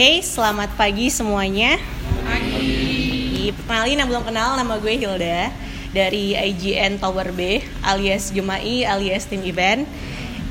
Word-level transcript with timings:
Oke, 0.00 0.24
selamat 0.24 0.80
pagi 0.80 1.12
semuanya. 1.12 1.76
Pagi. 2.24 3.52
Perkenalin 3.52 4.00
yang 4.00 4.08
belum 4.08 4.24
kenal, 4.24 4.56
nama 4.56 4.80
gue 4.80 4.96
Hilda 4.96 5.52
dari 5.92 6.32
IGN 6.32 6.96
Tower 6.96 7.28
B 7.36 7.60
alias 7.84 8.32
Jumai 8.32 8.88
alias 8.88 9.28
tim 9.28 9.44
event. 9.44 9.84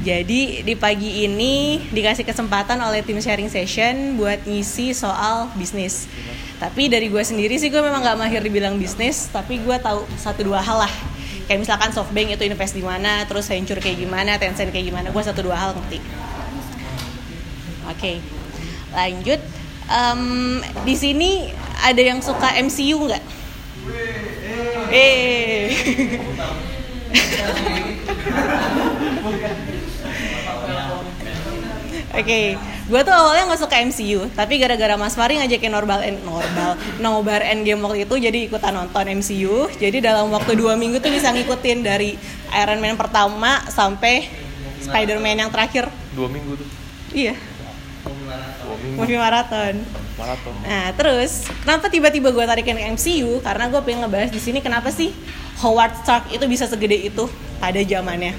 Jadi 0.05 0.61
di 0.61 0.73
pagi 0.77 1.25
ini 1.25 1.81
dikasih 1.81 2.29
kesempatan 2.29 2.77
oleh 2.77 3.01
tim 3.01 3.17
sharing 3.17 3.49
session 3.49 4.21
buat 4.21 4.37
ngisi 4.45 4.93
soal 4.93 5.49
bisnis. 5.57 6.05
Tapi 6.61 6.85
dari 6.85 7.09
gue 7.09 7.23
sendiri 7.25 7.57
sih 7.57 7.73
gue 7.73 7.81
memang 7.81 8.05
gak 8.05 8.21
mahir 8.21 8.45
dibilang 8.45 8.77
bisnis, 8.77 9.33
tapi 9.33 9.57
gue 9.65 9.77
tahu 9.81 10.05
satu 10.21 10.45
dua 10.45 10.61
hal 10.61 10.85
lah. 10.85 10.93
Kayak 11.49 11.65
misalkan 11.65 11.89
SoftBank 11.89 12.37
itu 12.37 12.45
invest 12.45 12.77
di 12.77 12.85
mana, 12.85 13.25
terus 13.25 13.49
venture 13.49 13.81
kayak 13.81 13.97
gimana, 13.97 14.37
Tencent 14.37 14.69
kayak 14.69 14.93
gimana, 14.93 15.09
gue 15.09 15.23
satu 15.25 15.41
dua 15.41 15.57
hal 15.57 15.73
ngerti. 15.73 15.97
Oke, 17.89 18.21
lanjut. 18.93 19.41
Um, 19.89 20.61
di 20.85 20.93
sini 20.93 21.49
ada 21.81 22.01
yang 22.01 22.21
suka 22.21 22.53
MCU 22.61 23.09
nggak? 23.09 23.23
Eh. 24.89 25.69
Oke, 32.09 32.25
okay. 32.25 32.45
gue 32.89 33.01
tuh 33.05 33.15
awalnya 33.15 33.47
nggak 33.47 33.61
suka 33.63 33.79
MCU, 33.85 34.27
tapi 34.33 34.59
gara-gara 34.59 34.97
Mas 34.99 35.15
Fari 35.15 35.39
ngajakin 35.39 35.71
Norbal 35.71 36.01
and 36.03 36.19
Norbal, 36.25 36.71
Nobar 36.99 37.45
Endgame 37.45 37.79
waktu 37.85 38.03
itu, 38.03 38.15
jadi 38.17 38.49
ikutan 38.49 38.75
nonton 38.75 39.07
MCU. 39.23 39.71
Jadi 39.77 40.03
dalam 40.03 40.27
waktu 40.33 40.57
dua 40.57 40.73
minggu 40.73 40.99
tuh 40.99 41.13
bisa 41.13 41.31
ngikutin 41.31 41.79
dari 41.79 42.17
Iron 42.59 42.81
Man 42.81 42.97
pertama 42.97 43.61
sampai 43.69 44.27
Spider-Man 44.83 45.47
yang 45.47 45.51
terakhir. 45.53 45.87
Dua 46.11 46.27
minggu 46.27 46.59
tuh. 46.59 46.67
Iya. 47.13 47.37
Movie 48.99 49.17
maraton. 49.19 49.75
Maraton. 50.17 50.53
Nah, 50.65 50.91
terus 50.97 51.47
kenapa 51.63 51.87
tiba-tiba 51.87 52.29
gue 52.33 52.45
tarikin 52.45 52.77
ke 52.77 52.83
MCU? 52.97 53.39
Karena 53.41 53.69
gue 53.71 53.81
pengen 53.85 54.05
ngebahas 54.05 54.29
di 54.33 54.41
sini 54.41 54.59
kenapa 54.59 54.89
sih 54.91 55.13
Howard 55.63 55.93
Stark 56.03 56.31
itu 56.31 56.43
bisa 56.49 56.65
segede 56.65 56.97
itu 56.97 57.29
pada 57.59 57.79
zamannya. 57.79 58.35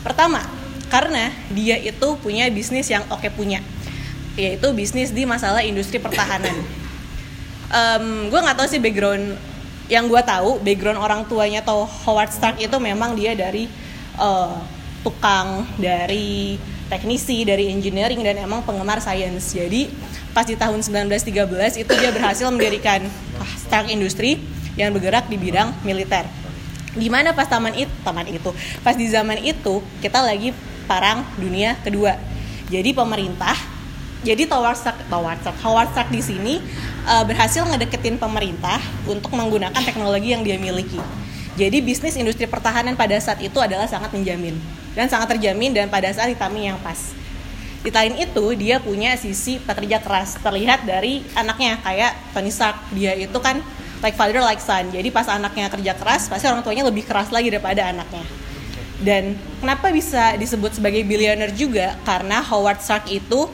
Pertama, 0.00 0.40
karena 0.88 1.30
dia 1.52 1.76
itu 1.76 2.08
punya 2.18 2.48
bisnis 2.48 2.88
yang 2.88 3.04
oke 3.12 3.28
punya, 3.36 3.60
yaitu 4.34 4.68
bisnis 4.72 5.12
di 5.12 5.28
masalah 5.28 5.60
industri 5.60 6.00
pertahanan. 6.00 6.56
Um, 7.70 8.32
gue 8.32 8.40
nggak 8.40 8.56
tahu 8.58 8.66
sih 8.66 8.82
background 8.82 9.38
yang 9.90 10.06
gue 10.06 10.22
tahu 10.22 10.62
background 10.62 10.98
orang 10.98 11.22
tuanya 11.26 11.62
atau 11.62 11.86
Howard 12.06 12.30
Stark 12.30 12.56
itu 12.58 12.74
memang 12.78 13.14
dia 13.14 13.34
dari 13.34 13.66
uh, 14.18 14.58
tukang 15.02 15.66
dari 15.76 16.56
teknisi 16.90 17.46
dari 17.46 17.70
engineering 17.70 18.18
dan 18.26 18.42
emang 18.42 18.66
penggemar 18.66 18.98
sains. 18.98 19.54
Jadi 19.54 19.86
pas 20.34 20.42
di 20.42 20.58
tahun 20.58 20.82
1913 20.82 21.86
itu 21.86 21.92
dia 21.94 22.10
berhasil 22.10 22.50
mendirikan 22.50 23.06
Stark 23.62 23.86
Industry 23.88 24.42
yang 24.74 24.90
bergerak 24.90 25.30
di 25.30 25.38
bidang 25.38 25.70
militer. 25.86 26.26
Di 26.90 27.06
mana 27.06 27.30
pas 27.30 27.46
taman 27.46 27.70
itu, 27.78 27.92
taman 28.02 28.26
itu, 28.26 28.50
pas 28.82 28.98
di 28.98 29.06
zaman 29.06 29.38
itu 29.38 29.78
kita 30.02 30.18
lagi 30.18 30.50
perang 30.90 31.22
dunia 31.38 31.78
kedua. 31.86 32.18
Jadi 32.66 32.90
pemerintah, 32.90 33.54
jadi 34.26 34.50
Howard 34.50 34.74
Stark, 34.74 34.98
Howard 35.06 35.38
Stark, 35.38 35.56
Howard 35.62 35.88
Stark 35.94 36.08
di 36.10 36.18
sini 36.18 36.58
uh, 37.06 37.22
berhasil 37.22 37.62
ngedeketin 37.62 38.18
pemerintah 38.18 38.82
untuk 39.06 39.30
menggunakan 39.38 39.78
teknologi 39.78 40.34
yang 40.34 40.42
dia 40.42 40.58
miliki. 40.58 40.98
Jadi 41.54 41.78
bisnis 41.78 42.18
industri 42.18 42.50
pertahanan 42.50 42.98
pada 42.98 43.14
saat 43.22 43.38
itu 43.38 43.58
adalah 43.62 43.86
sangat 43.86 44.10
menjamin 44.10 44.58
dan 44.94 45.06
sangat 45.06 45.36
terjamin 45.36 45.74
dan 45.74 45.86
pada 45.86 46.10
saat 46.10 46.30
di 46.30 46.36
timing 46.38 46.74
yang 46.74 46.78
pas. 46.82 47.14
Di 47.80 47.88
lain 47.88 48.12
itu 48.20 48.44
dia 48.60 48.76
punya 48.76 49.16
sisi 49.16 49.56
pekerja 49.56 50.04
keras 50.04 50.36
terlihat 50.36 50.84
dari 50.84 51.24
anaknya 51.32 51.80
kayak 51.80 52.12
Tony 52.36 52.52
Stark 52.52 52.76
dia 52.92 53.16
itu 53.16 53.38
kan 53.40 53.64
like 54.04 54.16
father 54.16 54.44
like 54.44 54.60
son. 54.60 54.92
Jadi 54.92 55.08
pas 55.08 55.24
anaknya 55.32 55.72
kerja 55.72 55.92
keras 55.96 56.28
pasti 56.28 56.44
orang 56.44 56.60
tuanya 56.60 56.84
lebih 56.84 57.08
keras 57.08 57.32
lagi 57.32 57.48
daripada 57.48 57.88
anaknya. 57.88 58.24
Dan 59.00 59.32
kenapa 59.64 59.88
bisa 59.88 60.36
disebut 60.36 60.76
sebagai 60.76 61.00
billionaire 61.08 61.56
juga? 61.56 61.96
Karena 62.04 62.44
Howard 62.44 62.84
Stark 62.84 63.08
itu 63.08 63.48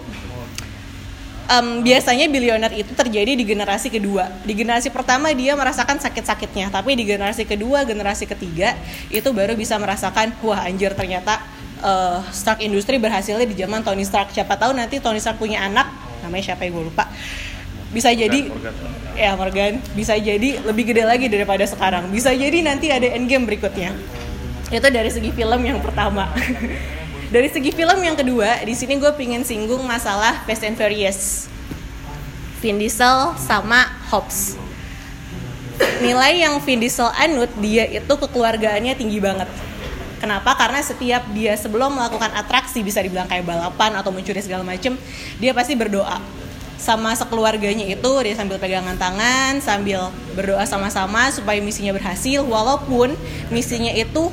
um, 1.50 1.82
biasanya 1.82 2.26
billionaire 2.26 2.74
itu 2.74 2.92
terjadi 2.92 3.32
di 3.38 3.44
generasi 3.46 3.88
kedua. 3.88 4.30
Di 4.42 4.52
generasi 4.52 4.90
pertama 4.90 5.30
dia 5.32 5.54
merasakan 5.54 5.98
sakit-sakitnya, 6.02 6.70
tapi 6.70 6.98
di 6.98 7.06
generasi 7.06 7.46
kedua, 7.46 7.86
generasi 7.86 8.26
ketiga 8.26 8.74
itu 9.08 9.28
baru 9.30 9.54
bisa 9.54 9.78
merasakan 9.78 10.34
wah 10.42 10.66
anjir 10.66 10.92
ternyata 10.92 11.42
uh, 11.82 12.20
Stark 12.30 12.62
Industry 12.62 12.98
berhasilnya 12.98 13.46
di 13.46 13.56
zaman 13.56 13.82
Tony 13.86 14.04
Stark. 14.04 14.34
Siapa 14.34 14.58
tahu 14.58 14.74
nanti 14.74 14.98
Tony 14.98 15.22
Stark 15.22 15.38
punya 15.38 15.62
anak, 15.64 15.88
namanya 16.26 16.52
siapa 16.52 16.66
yang 16.66 16.82
gue 16.82 16.84
lupa. 16.90 17.06
Bisa 17.86 18.10
jadi 18.10 18.50
Morgan. 18.50 18.74
ya 19.14 19.30
Morgan, 19.38 19.72
bisa 19.94 20.18
jadi 20.18 20.58
lebih 20.66 20.90
gede 20.90 21.06
lagi 21.06 21.26
daripada 21.30 21.64
sekarang. 21.64 22.10
Bisa 22.10 22.34
jadi 22.34 22.60
nanti 22.60 22.90
ada 22.90 23.06
endgame 23.14 23.46
berikutnya. 23.46 23.94
Itu 24.66 24.90
dari 24.90 25.06
segi 25.14 25.30
film 25.30 25.62
yang 25.62 25.78
pertama. 25.78 26.26
dari 27.26 27.50
segi 27.50 27.74
film 27.74 27.98
yang 27.98 28.14
kedua 28.14 28.62
di 28.62 28.74
sini 28.76 29.02
gue 29.02 29.10
pingin 29.18 29.42
singgung 29.42 29.82
masalah 29.82 30.46
Fast 30.46 30.62
and 30.62 30.78
Furious. 30.78 31.50
Vin 32.62 32.78
Diesel 32.78 33.34
sama 33.36 33.84
Hobbs. 34.08 34.56
Nilai 36.00 36.40
yang 36.40 36.56
Vin 36.62 36.80
Diesel 36.80 37.10
anut 37.18 37.50
dia 37.58 37.84
itu 37.84 38.14
kekeluargaannya 38.14 38.94
tinggi 38.94 39.18
banget. 39.18 39.50
Kenapa? 40.16 40.56
Karena 40.56 40.80
setiap 40.80 41.28
dia 41.36 41.52
sebelum 41.60 41.92
melakukan 41.92 42.32
atraksi 42.32 42.80
bisa 42.80 43.04
dibilang 43.04 43.28
kayak 43.28 43.44
balapan 43.44 43.92
atau 44.00 44.08
mencuri 44.08 44.40
segala 44.40 44.64
macem, 44.64 44.96
dia 45.36 45.52
pasti 45.52 45.76
berdoa 45.76 46.22
sama 46.80 47.12
sekeluarganya 47.12 47.84
itu. 47.84 48.10
Dia 48.24 48.32
sambil 48.32 48.56
pegangan 48.56 48.96
tangan 48.96 49.60
sambil 49.60 50.08
berdoa 50.32 50.64
sama-sama 50.64 51.28
supaya 51.28 51.60
misinya 51.60 51.92
berhasil 51.92 52.40
walaupun 52.40 53.12
misinya 53.52 53.92
itu 53.92 54.32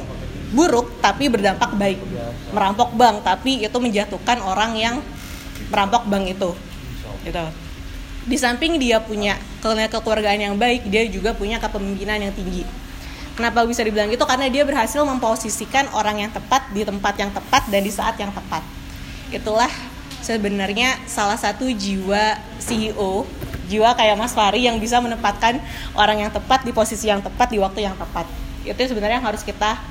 buruk 0.53 1.02
tapi 1.02 1.28
berdampak 1.28 1.74
baik. 1.75 2.00
Merampok 2.53 2.94
bank 2.94 3.25
tapi 3.25 3.66
itu 3.66 3.78
menjatuhkan 3.81 4.40
orang 4.46 4.78
yang 4.78 4.96
merampok 5.74 6.06
bank 6.06 6.30
itu. 6.30 6.50
Gitu. 7.25 7.46
Di 8.24 8.38
samping 8.40 8.80
dia 8.80 9.03
punya 9.03 9.36
kekeluargaan 9.59 10.40
yang 10.40 10.56
baik 10.56 10.88
dia 10.88 11.03
juga 11.09 11.36
punya 11.36 11.59
kepemimpinan 11.59 12.22
yang 12.30 12.34
tinggi. 12.38 12.64
Kenapa 13.34 13.66
bisa 13.66 13.81
dibilang 13.81 14.14
gitu? 14.14 14.30
Karena 14.30 14.46
dia 14.46 14.62
berhasil 14.62 15.02
memposisikan 15.02 15.90
orang 15.97 16.22
yang 16.22 16.31
tepat 16.31 16.70
di 16.70 16.85
tempat 16.85 17.18
yang 17.18 17.34
tepat 17.34 17.66
dan 17.74 17.81
di 17.81 17.90
saat 17.90 18.14
yang 18.22 18.30
tepat. 18.30 18.62
Itulah 19.34 19.74
sebenarnya 20.22 21.02
salah 21.09 21.35
satu 21.35 21.66
jiwa 21.66 22.38
CEO 22.62 23.25
jiwa 23.68 23.96
kayak 23.97 24.16
Mas 24.20 24.38
Fari 24.38 24.70
yang 24.70 24.78
bisa 24.78 25.02
menempatkan 25.02 25.58
orang 25.97 26.22
yang 26.22 26.31
tepat 26.31 26.62
di 26.62 26.70
posisi 26.75 27.09
yang 27.09 27.25
tepat 27.25 27.50
di 27.50 27.58
waktu 27.58 27.90
yang 27.90 27.97
tepat. 27.97 28.30
Itu 28.62 28.78
sebenarnya 28.78 29.18
yang 29.18 29.28
harus 29.28 29.41
kita 29.41 29.81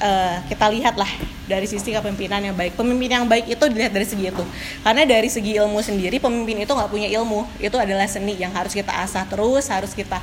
uh, 0.00 0.42
kita 0.48 0.66
lihat 0.72 0.94
lah 0.96 1.08
dari 1.46 1.64
sisi 1.64 1.94
kepemimpinan 1.94 2.42
yang 2.42 2.56
baik. 2.56 2.74
Pemimpin 2.74 3.10
yang 3.22 3.26
baik 3.28 3.46
itu 3.48 3.64
dilihat 3.70 3.92
dari 3.94 4.06
segi 4.06 4.28
itu. 4.28 4.44
Karena 4.82 5.02
dari 5.06 5.28
segi 5.30 5.56
ilmu 5.56 5.78
sendiri, 5.80 6.18
pemimpin 6.18 6.64
itu 6.64 6.72
nggak 6.72 6.90
punya 6.90 7.08
ilmu. 7.20 7.46
Itu 7.62 7.78
adalah 7.78 8.04
seni 8.10 8.36
yang 8.36 8.52
harus 8.52 8.74
kita 8.74 8.92
asah 8.92 9.24
terus, 9.28 9.68
harus 9.70 9.92
kita 9.94 10.20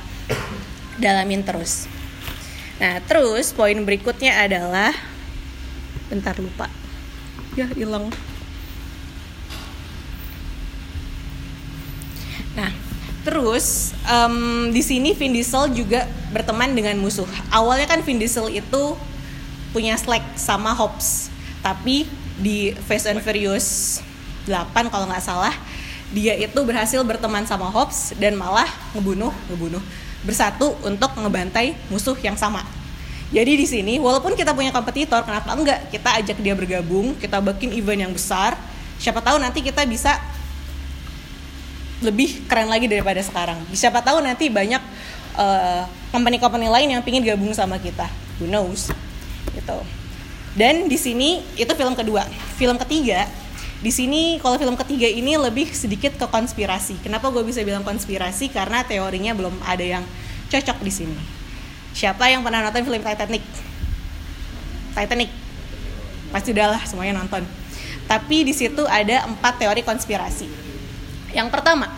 dalamin 0.98 1.42
terus. 1.42 1.90
Nah, 2.78 2.98
terus 3.06 3.54
poin 3.54 3.78
berikutnya 3.86 4.34
adalah 4.44 4.90
bentar 6.10 6.34
lupa. 6.38 6.66
Ya, 7.54 7.70
hilang. 7.70 8.10
Nah, 12.54 12.70
terus 13.22 13.94
um, 14.06 14.70
di 14.70 14.82
sini 14.82 15.14
Vin 15.14 15.34
Diesel 15.34 15.70
juga 15.74 16.06
berteman 16.30 16.74
dengan 16.74 16.98
musuh. 16.98 17.26
Awalnya 17.50 17.86
kan 17.90 18.02
Vin 18.02 18.18
Diesel 18.18 18.50
itu 18.50 18.98
punya 19.74 19.98
Slack 19.98 20.22
sama 20.38 20.70
Hobbs 20.70 21.34
tapi 21.66 22.06
di 22.38 22.70
Fast 22.86 23.10
and 23.10 23.18
Furious 23.18 23.98
8 24.46 24.70
kalau 24.86 25.10
nggak 25.10 25.24
salah 25.26 25.50
dia 26.14 26.38
itu 26.38 26.60
berhasil 26.62 27.02
berteman 27.02 27.42
sama 27.42 27.66
Hobbs 27.74 28.14
dan 28.14 28.38
malah 28.38 28.70
ngebunuh 28.94 29.34
ngebunuh 29.50 29.82
bersatu 30.22 30.78
untuk 30.86 31.10
ngebantai 31.18 31.76
musuh 31.92 32.16
yang 32.22 32.38
sama. 32.38 32.62
Jadi 33.34 33.58
di 33.58 33.66
sini 33.66 33.94
walaupun 33.98 34.38
kita 34.38 34.54
punya 34.54 34.70
kompetitor 34.70 35.26
kenapa 35.26 35.58
enggak 35.58 35.90
kita 35.90 36.22
ajak 36.22 36.38
dia 36.38 36.54
bergabung 36.54 37.18
kita 37.18 37.42
bikin 37.42 37.74
event 37.74 38.06
yang 38.06 38.12
besar 38.14 38.54
siapa 39.02 39.18
tahu 39.18 39.42
nanti 39.42 39.58
kita 39.58 39.82
bisa 39.90 40.16
lebih 41.98 42.46
keren 42.46 42.70
lagi 42.70 42.86
daripada 42.86 43.18
sekarang. 43.24 43.58
Siapa 43.74 44.04
tahu 44.04 44.22
nanti 44.22 44.46
banyak 44.52 44.82
uh, 45.34 45.82
company-company 46.14 46.70
lain 46.70 46.88
yang 46.94 47.02
pingin 47.02 47.26
gabung 47.26 47.50
sama 47.50 47.80
kita. 47.80 48.06
Who 48.38 48.46
knows 48.46 48.92
gitu. 49.52 49.78
Dan 50.54 50.86
di 50.86 50.96
sini 50.96 51.42
itu 51.58 51.72
film 51.74 51.92
kedua. 51.98 52.24
Film 52.56 52.78
ketiga 52.78 53.26
di 53.84 53.92
sini 53.92 54.40
kalau 54.40 54.56
film 54.56 54.80
ketiga 54.80 55.04
ini 55.04 55.36
lebih 55.36 55.68
sedikit 55.76 56.16
ke 56.16 56.24
konspirasi. 56.24 57.04
Kenapa 57.04 57.28
gue 57.28 57.44
bisa 57.44 57.60
bilang 57.60 57.84
konspirasi? 57.84 58.48
Karena 58.48 58.80
teorinya 58.80 59.36
belum 59.36 59.60
ada 59.60 59.84
yang 59.84 60.04
cocok 60.48 60.80
di 60.80 60.88
sini. 60.88 61.16
Siapa 61.92 62.32
yang 62.32 62.40
pernah 62.40 62.64
nonton 62.64 62.80
film 62.80 63.04
Titanic? 63.04 63.44
Titanic. 64.96 65.28
Pasti 66.32 66.56
udah 66.56 66.72
lah 66.72 66.82
semuanya 66.88 67.20
nonton. 67.20 67.44
Tapi 68.08 68.48
di 68.48 68.56
situ 68.56 68.88
ada 68.88 69.28
empat 69.28 69.60
teori 69.60 69.84
konspirasi. 69.84 70.48
Yang 71.36 71.52
pertama, 71.52 71.92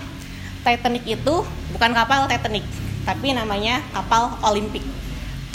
Titanic 0.66 1.06
itu 1.06 1.34
bukan 1.70 1.90
kapal 1.94 2.26
Titanic, 2.26 2.66
tapi 3.06 3.30
namanya 3.30 3.78
kapal 3.94 4.34
Olimpik. 4.42 4.82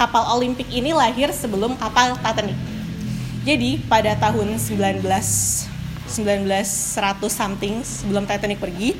Kapal 0.01 0.33
Olimpik 0.33 0.65
ini 0.74 0.98
lahir 0.98 1.30
sebelum 1.30 1.77
kapal 1.77 2.18
Titanic. 2.18 2.57
Jadi 3.45 3.77
pada 3.86 4.18
tahun 4.18 4.57
19 4.57 4.98
1900 4.98 6.89
something 7.30 7.86
sebelum 7.86 8.25
Titanic 8.25 8.57
pergi, 8.57 8.98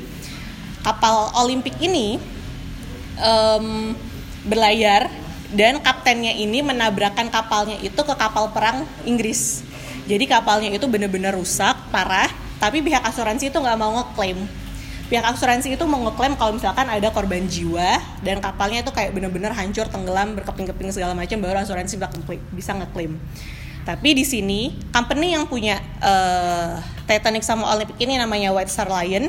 kapal 0.86 1.34
Olimpik 1.42 1.74
ini 1.82 2.22
em, 3.18 3.98
berlayar 4.46 5.10
dan 5.50 5.82
kaptennya 5.82 6.38
ini 6.38 6.62
menabrakkan 6.62 7.34
kapalnya 7.34 7.82
itu 7.82 7.98
ke 7.98 8.14
kapal 8.14 8.54
perang 8.54 8.86
Inggris. 9.02 9.66
Jadi 10.06 10.30
kapalnya 10.30 10.70
itu 10.70 10.86
benar-benar 10.86 11.34
rusak, 11.34 11.74
parah, 11.90 12.30
tapi 12.62 12.78
pihak 12.78 13.02
asuransi 13.02 13.50
itu 13.50 13.58
nggak 13.58 13.74
mau 13.74 13.90
ngeklaim. 13.98 14.38
Pihak 15.12 15.28
asuransi 15.28 15.76
itu 15.76 15.84
mau 15.84 16.00
ngeklaim 16.08 16.40
kalau 16.40 16.56
misalkan 16.56 16.88
ada 16.88 17.12
korban 17.12 17.44
jiwa 17.44 18.00
dan 18.24 18.40
kapalnya 18.40 18.80
itu 18.80 18.88
kayak 18.96 19.12
benar-benar 19.12 19.52
hancur, 19.52 19.84
tenggelam, 19.92 20.32
berkeping-keping 20.40 20.88
segala 20.88 21.12
macam 21.12 21.36
baru 21.36 21.60
asuransi 21.60 22.00
bisa 22.56 22.72
ngeklaim. 22.72 23.20
Tapi 23.84 24.08
di 24.16 24.24
sini 24.24 24.72
company 24.88 25.36
yang 25.36 25.44
punya 25.44 25.84
eh, 26.00 26.80
Titanic 27.04 27.44
sama 27.44 27.68
Olympic 27.76 28.00
ini 28.00 28.16
namanya 28.16 28.56
White 28.56 28.72
Star 28.72 28.88
Line 28.88 29.28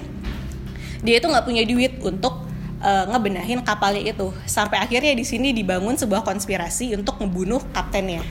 dia 1.03 1.19
itu 1.19 1.27
nggak 1.27 1.43
punya 1.43 1.67
duit 1.67 1.99
untuk 1.99 2.47
uh, 2.79 3.05
ngebenahin 3.11 3.59
kapalnya 3.61 4.15
itu. 4.15 4.31
Sampai 4.47 4.79
akhirnya 4.79 5.11
di 5.11 5.27
sini 5.27 5.51
dibangun 5.51 5.99
sebuah 5.99 6.23
konspirasi 6.23 6.95
untuk 6.95 7.19
membunuh 7.19 7.59
kaptennya. 7.75 8.23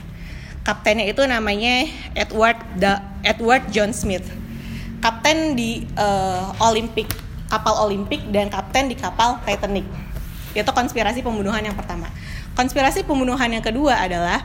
Kaptennya 0.65 1.05
itu 1.05 1.21
namanya 1.29 1.85
Edward 2.17 2.57
da 2.81 3.13
Edward 3.21 3.69
John 3.69 3.93
Smith. 3.93 4.25
Kapten 5.05 5.53
di 5.53 5.85
uh, 5.93 6.49
Olympic 6.65 7.13
kapal 7.53 7.85
Olimpik 7.85 8.25
dan 8.33 8.49
kapten 8.49 8.89
di 8.89 8.97
kapal 8.97 9.37
Titanic. 9.45 9.85
Itu 10.57 10.73
konspirasi 10.73 11.21
pembunuhan 11.21 11.61
yang 11.61 11.77
pertama. 11.77 12.09
Konspirasi 12.57 13.05
pembunuhan 13.05 13.53
yang 13.53 13.61
kedua 13.61 14.01
adalah 14.01 14.41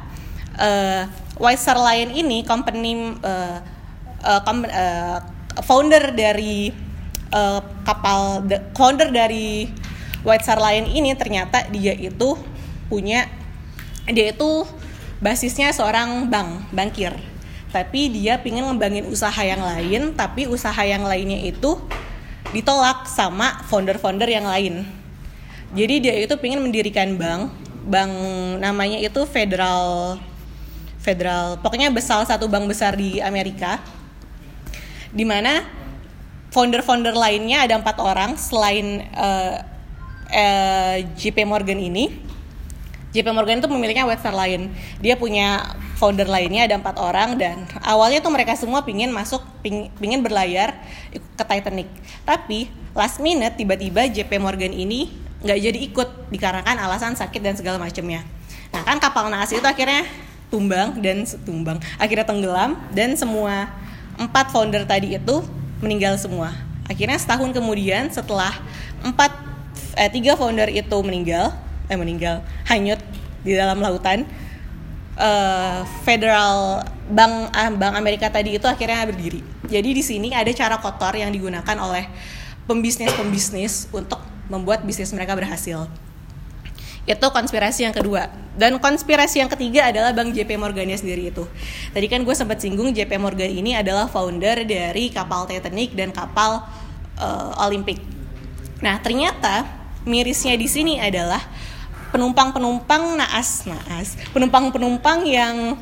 uh, 0.61 1.09
Star 1.57 1.81
Line 1.81 2.13
ini 2.13 2.45
company 2.45 3.17
uh, 3.25 3.65
uh, 4.21 5.19
founder 5.65 6.13
dari 6.13 6.69
uh, 7.33 7.61
kapal 7.89 8.45
founder 8.77 9.09
dari 9.09 9.73
White 10.25 10.45
Star 10.45 10.61
Line 10.61 10.93
ini 10.93 11.17
ternyata 11.17 11.65
dia 11.73 11.97
itu 11.97 12.37
punya 12.93 13.25
dia 14.09 14.33
itu 14.33 14.69
basisnya 15.25 15.73
seorang 15.73 16.29
bank 16.29 16.73
bankir. 16.77 17.17
Tapi 17.69 18.09
dia 18.09 18.41
pingin 18.41 18.65
ngembangin 18.65 19.05
usaha 19.13 19.45
yang 19.45 19.61
lain 19.61 20.17
tapi 20.17 20.49
usaha 20.49 20.81
yang 20.81 21.05
lainnya 21.05 21.37
itu 21.45 21.77
ditolak 22.53 23.05
sama 23.09 23.63
founder-founder 23.69 24.29
yang 24.29 24.49
lain 24.49 24.87
jadi 25.77 25.95
dia 26.01 26.15
itu 26.21 26.35
pingin 26.41 26.65
mendirikan 26.65 27.17
bank 27.21 27.53
bank 27.89 28.13
namanya 28.61 29.01
itu 29.01 29.25
Federal 29.29 30.17
Federal 31.01 31.61
pokoknya 31.61 31.93
besar 31.93 32.25
satu 32.25 32.49
bank 32.49 32.69
besar 32.69 32.97
di 32.97 33.21
Amerika 33.21 33.81
di 35.13 35.25
mana 35.25 35.65
founder-founder 36.53 37.13
lainnya 37.13 37.65
ada 37.65 37.77
empat 37.77 37.97
orang 38.01 38.37
selain 38.37 39.05
uh, 39.17 39.61
uh, 40.33 40.97
JP 41.17 41.45
Morgan 41.49 41.81
ini. 41.81 42.29
JP 43.09 43.33
Morgan 43.33 43.65
itu 43.65 43.69
White 43.73 44.21
Star 44.21 44.37
Line. 44.37 44.69
Dia 45.01 45.17
punya 45.17 45.77
founder 45.97 46.29
lainnya 46.29 46.69
ada 46.69 46.77
empat 46.77 47.01
orang 47.01 47.41
dan 47.41 47.65
awalnya 47.83 48.21
tuh 48.21 48.31
mereka 48.31 48.55
semua 48.55 48.85
pingin 48.85 49.11
masuk 49.11 49.43
ping, 49.65 49.89
pingin 49.97 50.21
berlayar 50.21 50.77
ke 51.39 51.45
Titanic. 51.47 51.87
Tapi 52.27 52.67
last 52.99 53.23
minute 53.23 53.55
tiba-tiba 53.55 54.11
JP 54.11 54.43
Morgan 54.43 54.75
ini 54.75 55.15
nggak 55.39 55.59
jadi 55.63 55.79
ikut 55.79 56.09
dikarenakan 56.35 56.77
alasan 56.83 57.15
sakit 57.15 57.39
dan 57.39 57.55
segala 57.55 57.79
macamnya. 57.79 58.27
Nah 58.75 58.83
kan 58.83 58.99
kapal 58.99 59.31
naas 59.31 59.55
itu 59.55 59.63
akhirnya 59.63 60.03
tumbang 60.51 60.99
dan 60.99 61.23
tumbang 61.45 61.79
akhirnya 62.01 62.25
tenggelam 62.25 62.75
dan 62.91 63.13
semua 63.15 63.69
empat 64.19 64.51
founder 64.51 64.83
tadi 64.83 65.15
itu 65.15 65.47
meninggal 65.79 66.19
semua. 66.19 66.51
Akhirnya 66.91 67.17
setahun 67.21 67.55
kemudian 67.55 68.11
setelah 68.11 68.51
empat 69.07 69.31
eh, 69.95 70.11
tiga 70.11 70.35
founder 70.35 70.67
itu 70.67 70.97
meninggal, 71.07 71.55
eh 71.87 71.95
meninggal 71.95 72.43
hanyut 72.67 72.99
di 73.47 73.55
dalam 73.55 73.79
lautan, 73.79 74.27
eh, 75.15 75.81
Federal 76.03 76.83
Bank 77.09 77.51
ah, 77.57 77.73
Bank 77.73 77.95
Amerika 77.97 78.29
tadi 78.29 78.61
itu 78.61 78.69
akhirnya 78.69 79.09
berdiri. 79.09 79.41
Jadi 79.69 79.89
di 79.97 80.03
sini 80.05 80.29
ada 80.33 80.49
cara 80.53 80.77
kotor 80.79 81.17
yang 81.17 81.33
digunakan 81.33 81.77
oleh 81.81 82.09
pembisnis-pembisnis 82.69 83.89
untuk 83.91 84.21
membuat 84.53 84.85
bisnis 84.85 85.13
mereka 85.17 85.33
berhasil. 85.37 85.89
Itu 87.09 87.27
konspirasi 87.33 87.89
yang 87.89 87.97
kedua. 87.97 88.29
Dan 88.53 88.77
konspirasi 88.77 89.41
yang 89.41 89.49
ketiga 89.49 89.89
adalah 89.89 90.13
Bang 90.13 90.29
JP 90.37 90.61
Morgannya 90.61 90.99
sendiri 90.99 91.33
itu. 91.33 91.49
Tadi 91.97 92.05
kan 92.05 92.21
gue 92.21 92.35
sempat 92.37 92.61
singgung 92.61 92.93
JP 92.93 93.17
Morgan 93.17 93.49
ini 93.49 93.73
adalah 93.73 94.05
founder 94.13 94.69
dari 94.69 95.09
kapal 95.09 95.49
Titanic 95.49 95.97
dan 95.97 96.13
kapal 96.13 96.69
uh, 97.17 97.65
Olympic. 97.65 97.97
Nah, 98.85 99.01
ternyata 99.01 99.65
mirisnya 100.05 100.53
di 100.61 100.69
sini 100.69 101.01
adalah 101.01 101.41
penumpang-penumpang 102.13 103.17
naas, 103.17 103.65
naas, 103.65 104.17
penumpang-penumpang 104.37 105.25
yang 105.25 105.77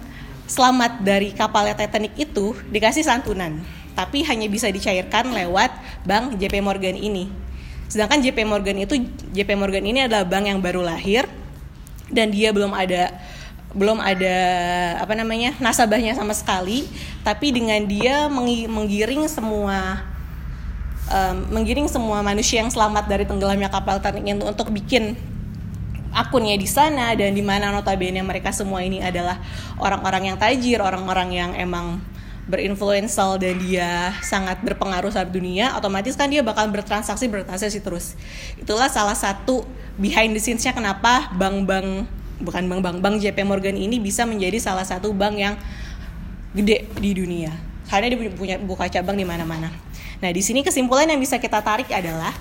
selamat 0.46 1.02
dari 1.02 1.34
kapal 1.34 1.66
Titanic 1.74 2.14
itu 2.18 2.54
dikasih 2.70 3.02
santunan, 3.02 3.58
tapi 3.98 4.22
hanya 4.22 4.46
bisa 4.46 4.70
dicairkan 4.70 5.30
lewat 5.34 5.70
Bank 6.06 6.38
JP 6.38 6.62
Morgan 6.62 6.94
ini. 6.94 7.28
Sedangkan 7.86 8.18
JP 8.22 8.46
Morgan 8.46 8.78
itu 8.82 8.98
JP 9.30 9.58
Morgan 9.58 9.84
ini 9.86 10.06
adalah 10.06 10.26
bank 10.26 10.50
yang 10.50 10.58
baru 10.58 10.82
lahir 10.82 11.26
dan 12.10 12.34
dia 12.34 12.50
belum 12.50 12.74
ada 12.74 13.14
belum 13.76 14.00
ada 14.00 14.36
apa 14.98 15.12
namanya 15.12 15.54
nasabahnya 15.62 16.16
sama 16.16 16.32
sekali, 16.32 16.88
tapi 17.22 17.52
dengan 17.52 17.82
dia 17.84 18.26
menggiring 18.66 19.28
semua 19.30 20.02
um, 21.10 21.36
menggiring 21.60 21.86
semua 21.90 22.22
manusia 22.22 22.62
yang 22.62 22.70
selamat 22.70 23.06
dari 23.06 23.24
tenggelamnya 23.26 23.70
kapal 23.70 23.98
Titanic 23.98 24.38
itu 24.38 24.46
untuk 24.46 24.70
bikin 24.70 25.18
akunnya 26.16 26.56
di 26.56 26.64
sana 26.64 27.12
dan 27.12 27.36
di 27.36 27.44
mana 27.44 27.68
notabene 27.68 28.24
mereka 28.24 28.48
semua 28.48 28.80
ini 28.80 29.04
adalah 29.04 29.36
orang-orang 29.76 30.32
yang 30.32 30.36
tajir, 30.40 30.80
orang-orang 30.80 31.28
yang 31.36 31.50
emang 31.52 32.00
berinfluensal 32.48 33.36
dan 33.36 33.58
dia 33.60 34.14
sangat 34.24 34.62
berpengaruh 34.64 35.12
saat 35.12 35.28
dunia, 35.28 35.76
otomatis 35.76 36.16
kan 36.16 36.32
dia 36.32 36.40
bakal 36.40 36.70
bertransaksi 36.72 37.28
bertransaksi 37.28 37.84
terus. 37.84 38.16
Itulah 38.56 38.88
salah 38.88 39.18
satu 39.18 39.66
behind 40.00 40.32
the 40.32 40.40
scenes-nya 40.40 40.72
kenapa 40.72 41.28
bank-bank 41.36 42.08
bukan 42.40 42.64
bank-bank 42.70 43.02
bank 43.02 43.16
JP 43.20 43.44
Morgan 43.44 43.76
ini 43.76 44.00
bisa 44.00 44.24
menjadi 44.24 44.56
salah 44.62 44.86
satu 44.86 45.12
bank 45.12 45.34
yang 45.36 45.54
gede 46.56 46.88
di 46.96 47.10
dunia. 47.12 47.52
Karena 47.86 48.14
dia 48.14 48.18
punya 48.32 48.56
buka 48.58 48.88
cabang 48.90 49.14
di 49.14 49.26
mana-mana. 49.26 49.70
Nah, 50.18 50.30
di 50.32 50.42
sini 50.42 50.64
kesimpulan 50.64 51.06
yang 51.06 51.20
bisa 51.20 51.36
kita 51.38 51.60
tarik 51.60 51.90
adalah 51.92 52.34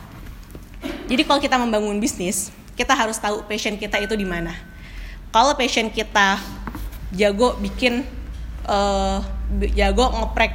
jadi 1.05 1.21
kalau 1.21 1.37
kita 1.37 1.57
membangun 1.57 2.01
bisnis, 2.01 2.49
kita 2.75 2.93
harus 2.95 3.15
tahu 3.19 3.43
passion 3.47 3.79
kita 3.79 3.99
itu 4.03 4.13
di 4.15 4.27
mana. 4.27 4.55
Kalau 5.31 5.55
passion 5.55 5.91
kita 5.91 6.39
jago 7.15 7.55
bikin 7.59 8.03
uh, 8.67 9.19
jago 9.75 10.11
ngeprek 10.11 10.53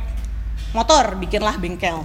motor, 0.76 1.16
bikinlah 1.16 1.56
bengkel. 1.56 2.04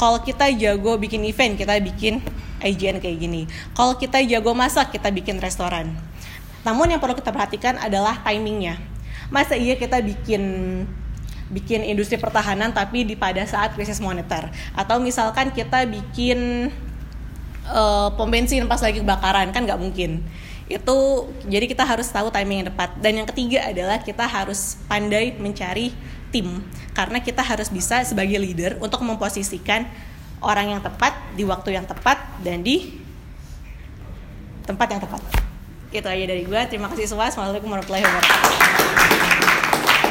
Kalau 0.00 0.18
kita 0.24 0.50
jago 0.58 0.98
bikin 0.98 1.22
event, 1.22 1.54
kita 1.54 1.78
bikin 1.78 2.18
IGN 2.64 2.98
kayak 2.98 3.16
gini. 3.20 3.42
Kalau 3.76 3.94
kita 3.94 4.18
jago 4.24 4.56
masak, 4.56 4.90
kita 4.90 5.12
bikin 5.14 5.38
restoran. 5.38 5.94
Namun 6.66 6.90
yang 6.90 7.00
perlu 7.02 7.14
kita 7.14 7.30
perhatikan 7.30 7.78
adalah 7.78 8.18
timingnya. 8.22 8.78
Masa 9.30 9.54
iya 9.58 9.78
kita 9.78 10.02
bikin 10.02 10.42
bikin 11.52 11.84
industri 11.84 12.16
pertahanan 12.16 12.72
tapi 12.72 13.04
di 13.04 13.12
pada 13.12 13.44
saat 13.44 13.76
krisis 13.76 14.00
moneter 14.00 14.48
atau 14.72 14.96
misalkan 14.96 15.52
kita 15.52 15.84
bikin 15.84 16.72
uh, 17.68 18.10
pom 18.14 18.28
bensin 18.30 18.64
pas 18.66 18.80
lagi 18.80 19.02
kebakaran 19.02 19.50
kan 19.54 19.62
nggak 19.66 19.80
mungkin. 19.80 20.22
Itu 20.66 21.28
jadi 21.44 21.68
kita 21.68 21.84
harus 21.84 22.08
tahu 22.08 22.32
timing 22.32 22.64
yang 22.64 22.68
tepat. 22.72 22.96
Dan 22.98 23.22
yang 23.22 23.28
ketiga 23.28 23.68
adalah 23.68 24.00
kita 24.00 24.24
harus 24.24 24.80
pandai 24.88 25.36
mencari 25.36 25.92
tim. 26.32 26.64
Karena 26.96 27.20
kita 27.20 27.44
harus 27.44 27.68
bisa 27.68 28.02
sebagai 28.02 28.40
leader 28.40 28.80
untuk 28.80 29.04
memposisikan 29.04 29.84
orang 30.42 30.74
yang 30.74 30.80
tepat 30.82 31.14
di 31.38 31.44
waktu 31.46 31.76
yang 31.76 31.86
tepat 31.86 32.18
dan 32.42 32.64
di 32.64 32.98
tempat 34.64 34.88
yang 34.90 35.00
tepat. 35.02 35.20
Itu 35.92 36.08
aja 36.08 36.24
dari 36.24 36.42
gue 36.48 36.60
terima 36.72 36.88
kasih 36.88 37.04
semua. 37.04 37.28
Assalamualaikum 37.28 37.68
warahmatullahi 37.68 38.04
wabarakatuh 38.06 38.81